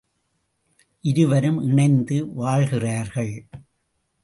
[1.01, 3.47] இருவரும் இணைந்து வாழ்கிறார்கள்.